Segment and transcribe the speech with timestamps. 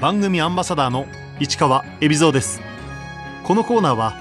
[0.00, 1.06] 番組アンバサダーの
[1.40, 2.60] 市川恵比蔵です。
[3.44, 4.14] このコーナーは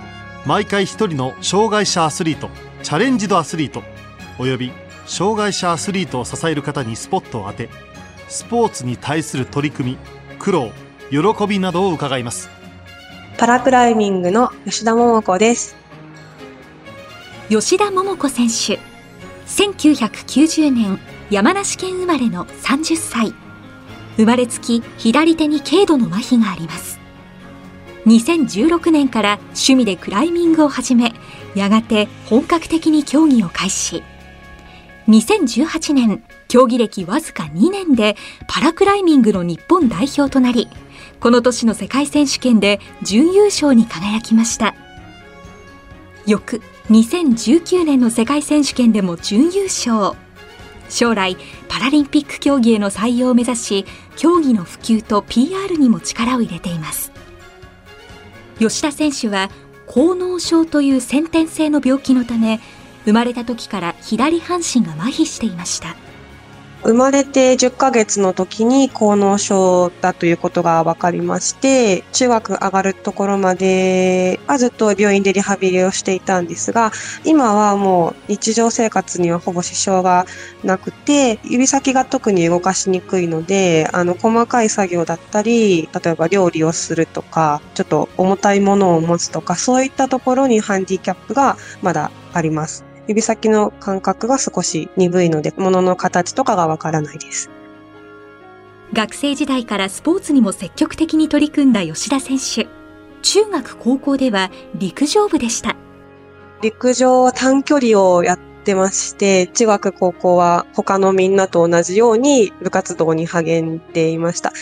[0.45, 2.49] 毎回一人の障害者アスリート
[2.83, 3.81] チャレンジドアスリート
[4.37, 4.71] および
[5.05, 7.69] 障害者アスリートを支える方にスポットを当て
[8.27, 9.97] スポーツに対する取り組み
[10.39, 10.71] 苦労
[11.09, 12.49] 喜びなどを伺います。
[13.37, 15.75] パラクライミングの吉田桃子です。
[17.49, 18.79] 吉田桃子選手
[19.47, 20.99] 1990年
[21.29, 23.33] 山梨県生まれの30歳
[24.17, 26.99] 生まれつき左手に軽度の麻痺があります。
[28.05, 31.13] 2016年から趣味でクライミングを始め
[31.55, 34.03] やがて本格的に競技を開始。
[35.07, 38.15] 2018年競技歴わずか2年で
[38.47, 40.69] パラクライミングの日本代表となり
[41.19, 44.75] この年の世界選手権で準優勝に輝きました。
[46.25, 50.17] 翌2019年の世界選手権でも準優勝。
[50.93, 51.35] 将来
[51.67, 57.11] パラリンピック競技への採用を目指し競技の普及と PR にも力を入れています。
[58.59, 59.49] 吉田選手は
[59.87, 62.59] 高脳症という先天性の病気のため
[63.05, 65.95] 生まれた時から左半身が麻痺していました。
[66.83, 76.91] 生まれて10ヶ月の時に高脳症だということが分かりまして、中学上がるところまではずっと病院でリハビリをしていたんですが、
[77.23, 80.25] 今はもう日常生活にはほぼ支障が
[80.65, 92.92] なくて、指先が特に動かしにくいので、あの、細かい作業だったり、例えば料理をするとか、ちょっと重たいものを持つとか、そういったところにハンディキャップがまだあります。
[93.07, 97.49] 指先の感覚が少し鈍いので、物の形とかがわからないです。
[98.93, 102.67] 学生時代からスポーツにも積極的に取り組んだ吉田選手。
[103.23, 105.75] 中学高校では陸上部でした。
[106.61, 114.53] 陸上短距離をやってまして、中学高校は他のみんなと同じように部活動に励んでいました。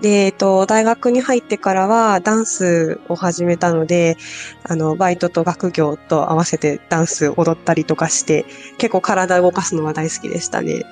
[0.00, 4.16] で、えっと、大学に入ってからはダンスを始めたので、
[4.64, 8.44] あの、バイトと学業と合わせてダンス踊ったりとかして、
[8.78, 10.84] 結構体を動かすのは大好きでしたね。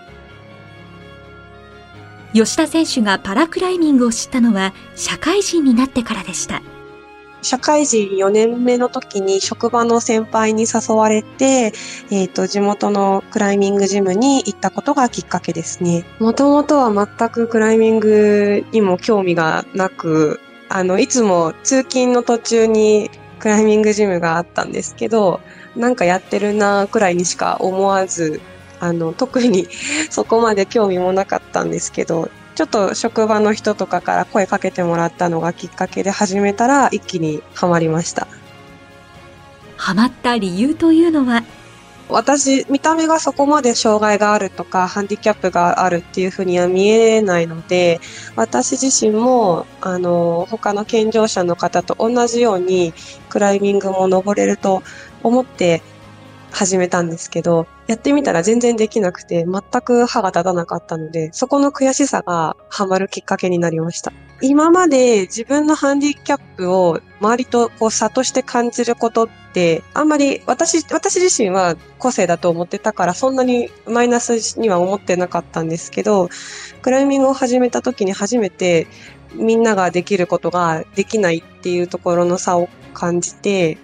[2.32, 6.62] 吉田選手がパラクライミングを知ったのは社会人になってからでした。
[7.42, 11.72] 社会人4年目の時に職場の先輩に誘われて、
[12.10, 16.04] えっ、ー、と、地元のクライミングジムに行ったことがきっかけですね。
[16.20, 23.10] もともとは全くクライミングにも興味がなく、あの、いつも通勤の途中に
[23.40, 25.40] クライミングジムがあったんですけど、
[25.74, 28.40] なんかやってるなくらいにしか思わず、
[28.78, 29.66] あの、特に
[30.10, 38.26] そこまで興味もなかったんですけど、ちょっと職場の人とかから声かけてもらったのがきっかけで始めたら一気にハマりました。
[39.76, 41.42] ハマった理由というのは？
[42.08, 48.00] 私、見た目がそこまで障害があるとか、ハンディキャップがあるっていうふうには見えないので、
[48.36, 52.92] 私自身も、あの、他の健常者の方と同じように、
[53.30, 54.82] クライミングも登れると
[55.22, 55.80] 思って
[56.52, 64.12] 始めたんですけど、やってみたら全然できなくて、全く歯が立たなかったので、そこの悔しさがハマるきっかけになりました。
[64.40, 76.28] 今まで自分のハンディキャップを周りとこう差として感じることって、あんまり私、私自身は個性だと思ってたからそんなにマイナスには思ってなかったんですけど、
[76.82, 78.88] クライミングを始めた時に初めて
[79.34, 83.78] みんなができることができないっていうところの差を感じて、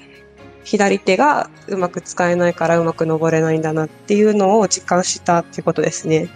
[0.69, 6.29] 左手がうまく使えないからうまく登れないんだなっていうのを実感したっていうことですね。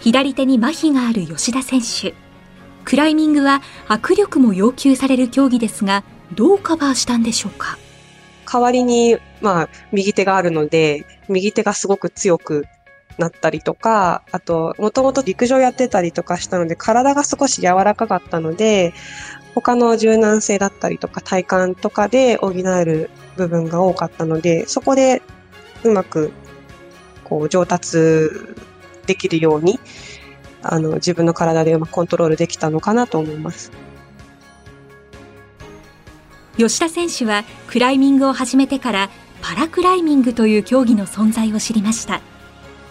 [0.00, 2.12] 左手に麻痺がある吉田選手。
[2.84, 7.78] クライミングは握力も要求される競技ですが、どうカバーしたんでしょうか？
[8.44, 12.66] 代わりに、まあ、右手があるので、右手がすごく強く
[13.18, 18.92] なったりとか、あと、もともと陸上やってたりとかしたので、体が少し柔らかかったので、
[19.54, 25.22] 他の柔軟性だったりとか体幹とかで補える部分が多かったので、そこで
[25.84, 26.32] うまく
[27.22, 28.30] こう上達
[29.06, 29.78] できるように、
[30.62, 33.70] あの自分の体でうまくコントロールできたのかなと思います。
[36.56, 39.10] 吉田選手はクライミングを始めてから
[39.42, 42.20] パラクライミングという競技の存在を知りました。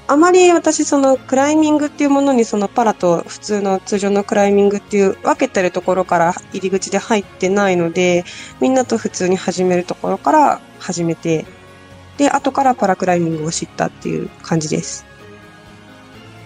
[0.06, 8.26] あまり私そのクライミングっていうものにそのパラと普通の通常のクライミングっていう分けてるところから入り口で入ってないので
[8.60, 11.46] みんなと普通に始めるところから始めて
[12.18, 15.06] で後からパラクライミングを知ったっていう感じです。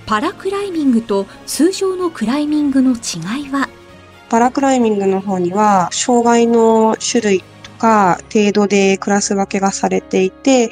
[0.05, 3.67] パラクライミングと通常のクライミングの違いは？
[4.29, 10.69] パラクライミングの方には障害の種類とか程度でクラス分けがされていて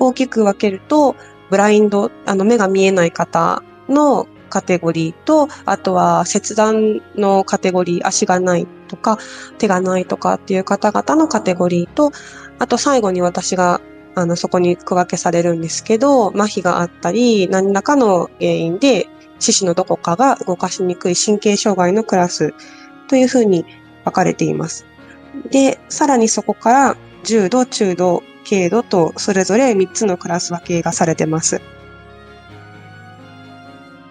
[0.00, 1.14] 大きく分けると
[1.52, 9.18] ブラインド、あの目が見えない方のカテゴリーと、あとは切断のカテゴリー、足がないとか、
[9.58, 12.10] 手がないとかっていう方々のカテゴリーと、
[12.58, 13.82] あと最後に私が
[14.14, 19.08] あの、そこに区分けされるんですけど、麻痺があったり、何らかの原因で、
[19.38, 22.54] 四肢のどこかが動かしにくい神経障害のクラス
[23.08, 23.66] というふうに
[24.04, 24.86] 分かれています。
[25.50, 31.60] で、さらにそこから重度、中度、軽度とそれぞれ3つのクラス分けがされてます。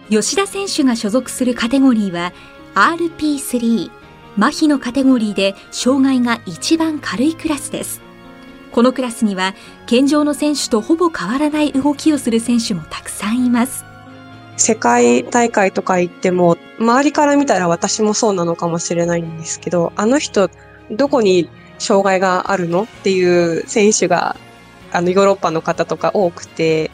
[0.09, 2.33] 吉田選手が所属するカテゴリーは
[2.75, 3.89] RP3
[4.37, 8.01] 麻痺のカテゴリーで障害が一番軽いクラスです。
[8.71, 9.53] このクラスには
[9.85, 13.85] 健常の選手とほぼ変わらない動きをする選手もたくさんいます。
[14.57, 20.49] 世界大会とか行っても、周りから見たら私もそうなのかもしれないんですけど、あの人、
[20.91, 21.49] どこに
[21.81, 24.35] 障害があるのっていう選手が、
[24.91, 26.91] あの、ヨーロッパの方とか多くて、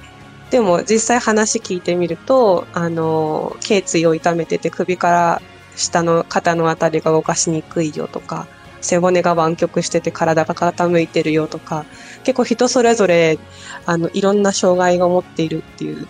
[0.50, 5.42] でも実際話聞いてみると、あの、頸椎を痛めてて首から
[5.76, 8.48] 下の肩のあたりが動かしにくいよとか、
[8.80, 11.86] 背骨が湾曲してて体が傾いてるよとか、
[12.24, 13.40] 結構人それぞれ、
[13.86, 16.08] あの、いろんな障害を持っているっていう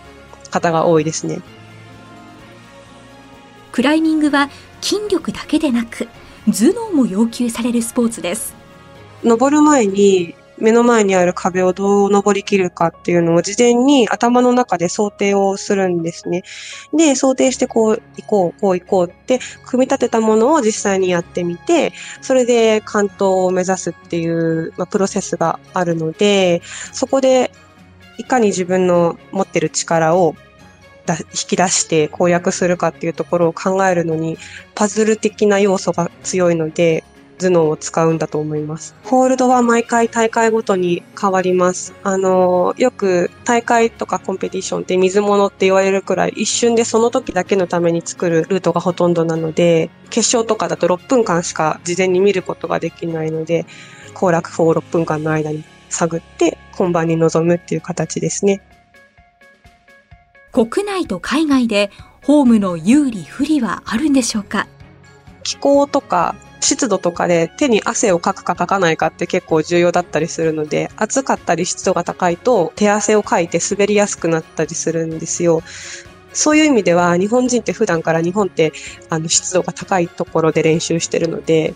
[0.52, 1.42] 方が多いですね。
[3.72, 4.50] クライミングは
[4.82, 6.08] 筋力だけでなく、
[6.46, 8.57] 頭脳も要求されるスポーツです。
[9.24, 16.44] 登る前に目の前にある壁をどう登りきるかっていうのを事前に頭の中で想定をするんですね。
[16.94, 26.62] で、想定してこう行こう、こう行こうって組み立てたものを実際にやってみて、それで関東を目指すっていう、まあ、プロセスがあるので、
[26.92, 27.52] そこで
[28.18, 30.36] いかに自分の持ってる力を
[31.10, 34.38] 引き出して攻略するかっていうところを考えるのに
[34.76, 37.06] パズル的な要素が強いので
[37.40, 38.96] 頭脳を使うんだと思います。
[39.04, 41.94] ホールドは毎回大会ごとに変わります。
[42.04, 53.66] あの、よく大会とかコンペティションって水物って言われるくらい一瞬でその時だけのために作るルートがほとんどなので、決勝とかだと6分間しか事前に見ることができないので、
[54.14, 58.62] 行楽法を6分間の間に探って本番に臨むっていう形ですね。
[60.52, 61.92] 国内と海外で
[62.24, 64.68] ホームの有利不利はあるんでしょうか？
[65.44, 75.62] 気候とか湿度とかで手に汗をかくかかかないかって結構重要だったりするので、暑かったり湿度が高いと手汗をかいて滑りやすくなったりするんですよ。
[76.34, 78.74] そういう意味では日本人って普段から日本って
[79.10, 81.74] あの湿度が高いところで練習してるので、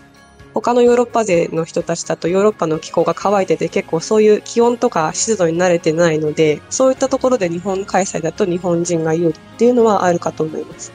[0.54, 10.92] 他のヨーロッパ勢の人たちだとヨーロッパの気候が乾いてて結構そういう気温とか湿度に慣れてないので、そういったところで日本開催だと日本人が有利っていうのはあるかと思います。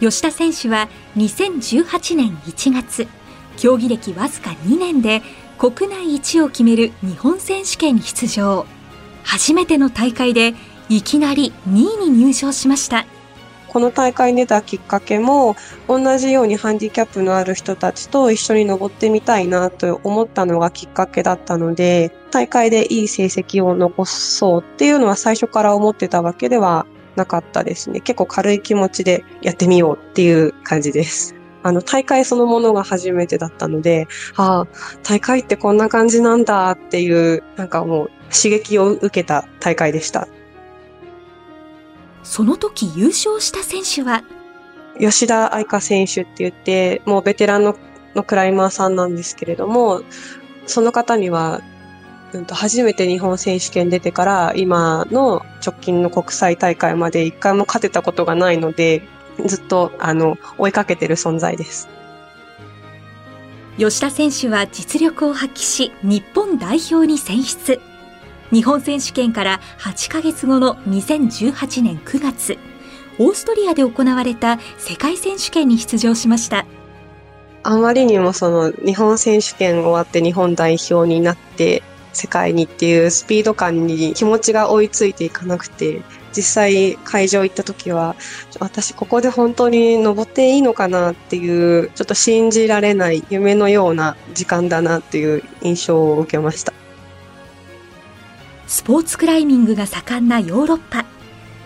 [0.00, 3.08] 吉田選手は2018年1月
[3.56, 5.22] 競技歴わずか2年で
[5.58, 8.66] 国内一を決める日本選手権に出場。
[9.24, 10.54] 初めての大会で
[10.88, 13.06] いきなり2位に入賞しました。
[13.68, 15.56] この大会に出たきっかけも
[15.88, 28.00] 同じようにハンディキャップのある人たちと一緒に登ってみたいなと思ったのがきっかけだったので大会でいい成績を残そうっていうのは最初から思ってたわけではなかったですね。
[28.00, 31.34] 結構軽い気持ちでやってみようっていう感じです。
[31.62, 34.66] あの、大会そのものが初めてだったので、ああ、
[35.02, 40.28] 大会ってこんな感じなんだっていう、なんかもう刺激を受けた大会でした。
[42.22, 44.22] その時優勝した選手は？
[45.00, 47.76] 吉田愛香選手って言って、もうベテランの
[48.14, 50.02] のクライマーさんなんですけれども、
[50.66, 51.60] その方には
[52.36, 59.02] うんと、初めて日本選手権出てから今の直近の国際大会まで一回も勝てたことがないので、
[59.44, 61.88] ずっとあの追いかけてる存在です。
[63.78, 67.80] 吉田選手は実力を発揮し、日本代表に選出。
[68.52, 72.58] 日本選手権から8ヶ月後の2018年9月、
[73.18, 76.64] オーストリアで行われた世界選手権に出場しました。
[77.64, 81.82] あまりにもその日本選手権終わって日本代表になって
[82.16, 86.02] 世界にっていうスピード感に気持ちが追いついていかなくて、
[86.34, 88.16] 実際会場行った時は、
[88.58, 96.72] 私ここで本当に登っていいのかなっていう、ちょっと信じられない夢のような時間だなっていう印象を受けました。
[98.66, 101.04] スポーツクライミングが盛んなヨーロッパ。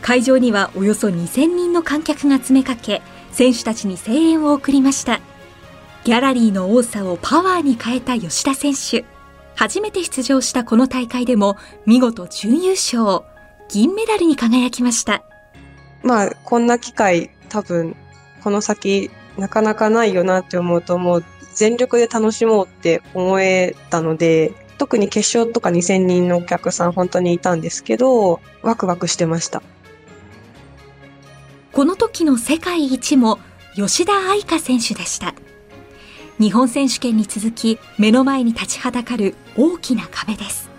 [0.03, 3.03] 会場にはおよそ2000人の観客が詰めかけ、
[3.33, 5.21] 選手たちに声援を送りました。
[6.05, 9.05] ギャラリーの多さをパワーに変えた吉田選手。
[9.61, 13.27] 初めて出場したこの大会でも見事準優勝、
[13.69, 15.23] 銀メダルに輝きました。
[16.03, 17.95] まあ、こんな機会多分
[18.43, 29.63] この先なかなかないよなって思うともう全力で楽しもうって思えたので、特に決勝とか2000人のお客さん本当にいたんですけど、ワクワクしてました。
[31.73, 33.39] この時の世界一も
[33.75, 35.35] 吉田愛香選手でした
[36.41, 40.71] 日本選手権に続き目の前に立ちはだかる大きな壁です。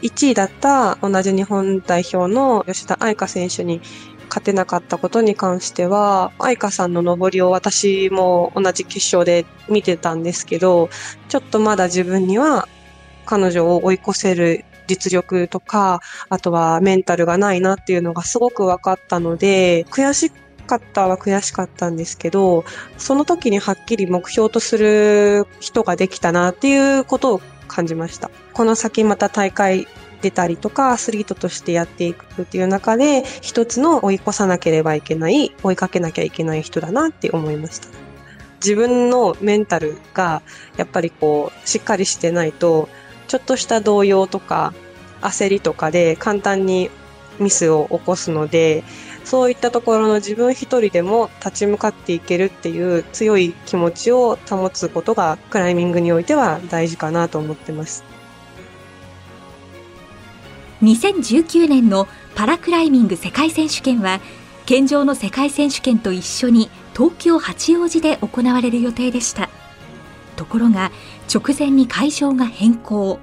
[0.00, 3.82] 1位だった同じ日本代表の吉田愛香選手に
[4.30, 10.88] 勝てなかったことに関しては、愛花さんの登りを私も同じ決勝で見てたんですけど、
[11.28, 12.66] ちょっとまだ自分には
[13.26, 20.32] 彼女を追い越せる実力とか、あとはメンタルがないなっていうのがすごく分かったので、悔し
[20.64, 22.64] かったは悔しかったんですけど、
[22.98, 28.30] その時にはっきり目標とする人ができたなっていうことを感じました。
[28.52, 29.86] この先また大会
[30.22, 37.88] 出たりとか、アスリートとしてやっていくっていう中で、一つの追い越さなければいけない、追いかけなきゃいけない人だなって思いました。
[38.56, 40.40] 自分のメンタルが、
[40.78, 42.88] やっぱりこう、しっかりしてないと、
[43.28, 44.72] ちょっとした動揺とか、
[45.20, 46.90] 焦りとかで簡単に
[47.38, 48.82] ミスを起こすので、
[49.24, 58.04] そういったところの自分一人でも立ち向かっていけるっていう強い気持ちを保つことがクライミングにおいては大事かなと思ってます。
[60.82, 64.20] 2019年のパラクライミング世界選手権は
[64.66, 69.48] 健常の世界選手権と一緒に東京八王子で行われる予定でした。
[70.36, 70.90] ところが
[71.32, 73.18] 直前に会場が変更。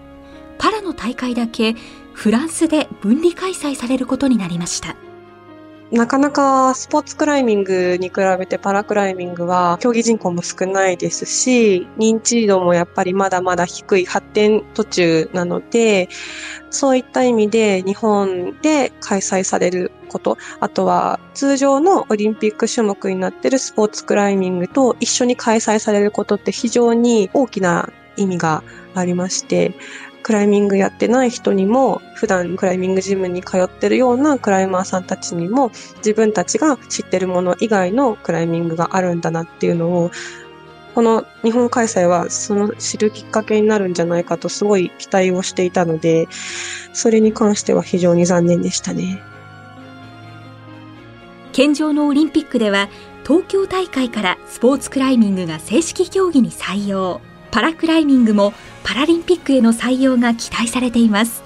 [0.58, 1.75] パラの大会だけ
[2.13, 4.96] フランスで分離開催されることになりました。
[5.91, 16.07] なかなかスポーツクライミングに比べてパラクライミングは競技人口も少ないですし、認知度もやっぱりまだまだ低い発展途中なので、
[16.69, 28.63] そういった意味で日本で開催されること、あとは通常のオリンピック種目になっているスポーツクライミングと一緒に開催されることって非常に大きな意味が
[28.95, 29.74] ありまして、
[30.23, 40.11] クライミングやってない人にも、普段クライミングジムに通ってるようなクライマーさんたちにも、自分たちが知ってるもの以外のクライミングがあるんだなっていうのを、
[40.93, 46.27] この日本開催はその知るきっかけになるんじゃないかとすごい期待をしていたので、
[46.93, 49.21] それに関しては非常に残念でしたね。
[51.53, 52.89] 健常のオリンピックでは、
[53.25, 57.21] 東京大会からスポーツクライミングが正式競技に採用。
[57.51, 58.53] パラクライミングも
[58.84, 61.43] パラリンピックへの採用が期待されています。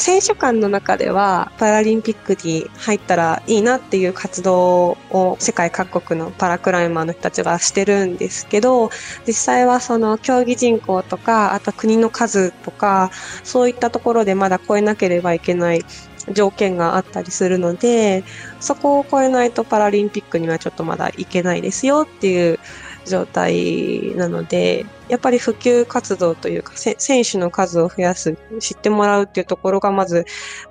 [0.00, 8.88] 選手間の中ではパラリンピックに入ったらいいなっていう活動を世界各国のパラクライマーの人たちがしてるんですけど
[9.26, 13.10] 実際はその競技人口とかあと国の数とか
[13.44, 15.84] そういったところでまだ超えなければいけない
[16.32, 18.24] 条件があったりするので
[18.58, 22.58] そこを超えないとパラリンピックにはちょっとまだいけないですよっていう
[23.06, 30.24] 状態なので、やっぱり普及活動というか、選手の数を増やす、知ってもらうっていうところがまず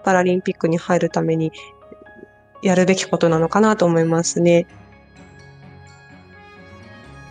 [0.04, 1.52] パラリンピックに入るために
[2.62, 4.68] やるべきことなのかなと思いますね。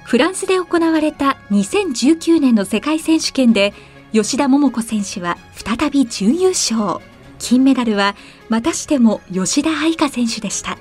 [0.04, 3.74] フランスで行われた2019年の世界選手権で
[4.12, 7.00] 吉田桃子選手は再び準優勝。
[7.38, 8.16] 金メダルは
[8.48, 10.78] またしても吉田愛香選手でした。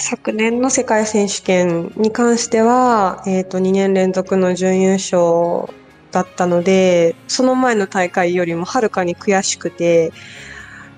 [0.00, 5.72] 昨年の世界選手権に関しては、え、ー、と、2年連続の準優勝
[6.10, 10.12] だったので、その前の大会よりもはるかに悔しくて、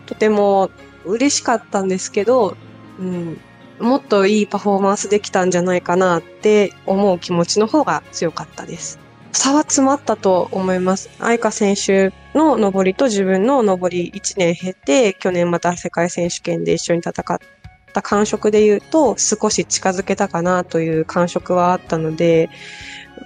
[0.07, 0.71] とても
[1.05, 2.57] 嬉しかったんですけど、
[2.99, 3.41] うん、
[3.81, 9.01] もっといいパフォーマンスできたんじゃないかなって思う気持ちの方が強かったです。
[9.33, 11.11] 差は詰まったと思います。
[11.19, 17.39] 愛花選手の上りと自分の上り1年経って、去年また世界選手権で一緒に戦っ
[17.93, 22.51] た感触で言うと、少し近づけたかなという感触はあったので、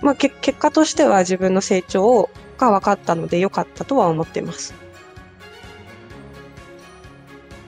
[0.02, 4.74] まあ、結果としては自分の成長が分かったので良かったとは思っています。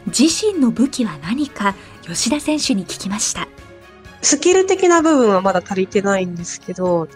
[0.06, 1.74] 自身の武器は何か？
[2.02, 3.46] 吉田選手に聞きました。
[4.22, 7.08] スキル的な部分はまだ足りてないんですけど、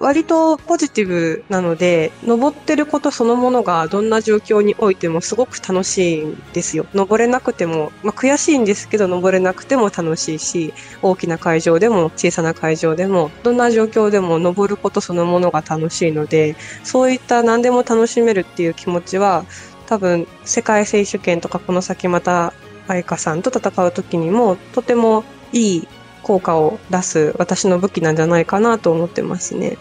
[0.00, 6.86] 割とポジティブなので、登ってることそのものがどんな状況においてもすごく楽しいんですよ。
[6.94, 19.44] 登れなくても、まあ、悔しいんですけど登れなくても楽しいし、大きな会場でも小さな会場でも、どんな状況でも登ることそのものが楽しいので、そういった何でも楽しめるっていう気持ちは、
[19.86, 22.54] 多分世界選手権とかこの先また
[22.88, 25.88] 愛花さんと戦う時にもとてもいい
[26.22, 29.78] 効果を出す私の武器なんじゃないかなと思ってますね。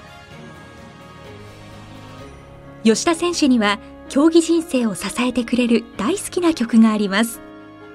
[2.83, 7.41] 吉田選手には競技人生を支えてくれる大好きな曲があります。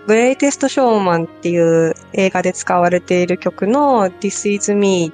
[0.07, 5.13] グレイテストショーマンっていう映画で使われている曲の This is me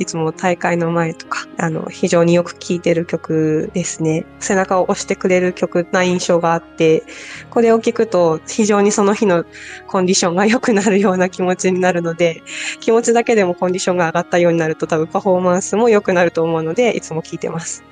[0.00, 4.24] いつも大会の前とか、あの、非常によく聴いてる曲ですね。
[4.38, 7.02] 背中を押してくれる曲な印象があって、
[7.50, 9.44] これを聴くと非常にその日の
[9.88, 12.42] コンディションが良くなるような気持ちになるので、
[12.80, 17.84] 気持ちだけでもコンディションが上がったようになると多分パフォーマンスも良くなると思うので、いつも聴いてます。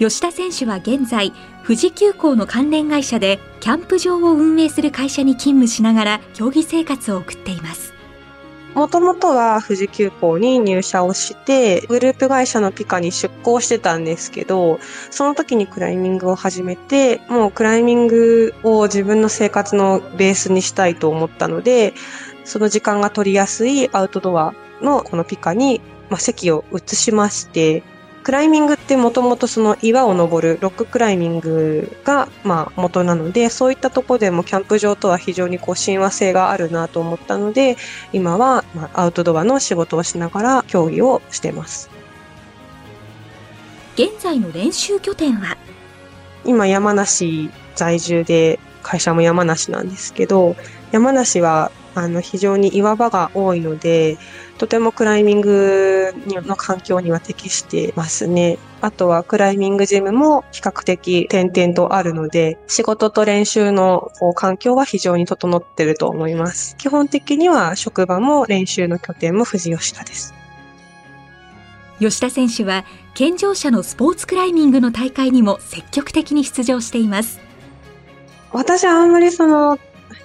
[0.00, 1.30] 吉田選手は現在、
[1.62, 7.92] 富士急行の関連会社でキャンプ場を運営する会社に勤務しながら競技生活を送っています。
[8.72, 14.80] もともとは富士急行に入社をして、グループ会社のピカに出向してたんですけど、
[15.10, 21.92] その時にクライミングを始めて、もうクライミングを自分の生活のベースにしたいと思ったので、
[22.46, 27.82] その時間が取りやすいアウトドアのこのピカに、まあ、席を移しまして、
[28.22, 37.76] クライミングってもともとその岩を登るロッククライミングがまあ元なのでそういったとこでもキャンプ場とは非常にこう親和性があるなと思ったので
[38.12, 41.88] 今はまあアウトドアの仕事をしながら競技をしてます。
[43.94, 45.56] 現在の練習拠点は？
[46.44, 50.56] 今山梨在住で会社も山梨なんですけど
[50.92, 54.16] 山梨はあの非常に岩場が多いので
[54.58, 58.58] とてもクライミングの環境には適してますね。
[58.82, 66.76] あとはクライミングジムも比較的点々とあるので、仕事と練習の環境は非常に整ってると思います。
[66.76, 70.34] 基本的には職場も練習の拠点も富士吉田です。
[71.98, 77.40] 吉田選手は健常者のスポーツクライミングの大会にも積極的に出場しています。
[78.52, 79.78] 私はあんまりその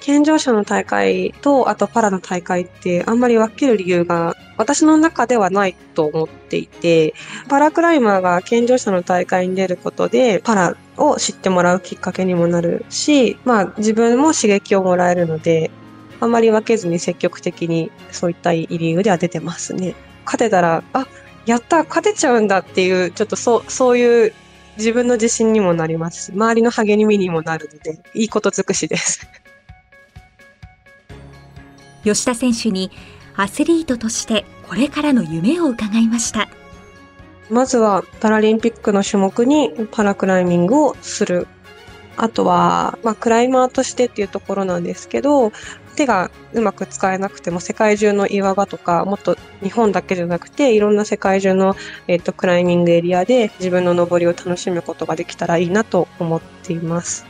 [0.05, 7.15] 健常者の大会と、あとパラの大会ってあんまり分ける理由が私の中ではないと思っていて、
[7.49, 15.71] パラクライマーが健常者の大会に出ることで、パラを知ってもらうきっかけにもなるし、まあ自分も刺激をもらえるので、
[16.19, 19.95] あんまり分けずに積極的にそういった理由では出てますね。
[20.23, 21.07] 勝てたら、あ、
[21.47, 24.33] やった、勝てちゃうんだっていう、ちょっとそう、そういう
[24.77, 29.27] 自分の自信にもなりますし、周りの励みにもなるので、いいこと尽くしです。
[32.05, 32.91] 吉田選手に
[33.35, 36.47] アスリートとしてこれからの夢を伺いました。
[37.49, 41.47] まずはパラリンピックの種目にパラクライミングをする。
[42.17, 45.51] あとは、まあ、クライマーとしてっていうところなんですけど、
[45.95, 51.75] 手がうまく使えなくても世界中の岩場とか、もっと日本だけじゃなくて、いろんな世界中の、
[52.07, 57.25] えっ、と、クライミングエリアで自分の登りを楽しむことができたらいいなと思っています。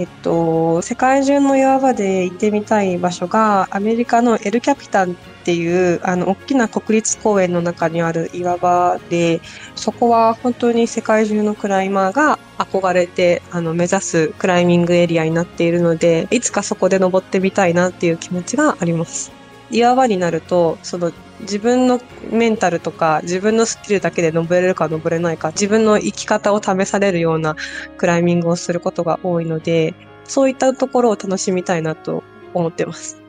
[0.00, 9.42] えっと、世界中の岩場で行ってみたい場所が、アメリカのエルキャピタンっていう、あの、大きな国立公園の中にある岩場で、
[9.74, 19.32] そこは本当に世界中のクライマーが憧れて、あの、目指すクライミングエリアになっているので、いつかそこで登ってみたいなっていう気持ちがあります。
[19.70, 22.00] 岩場になると、その自分の
[22.30, 27.56] メンタルとか自分のスキルだけで登れるか登れないか自分の生き方を試されるような
[27.96, 32.22] クライミングをすることが多いのでそういったところを楽しみたいなと
[32.54, 33.19] 思ってます。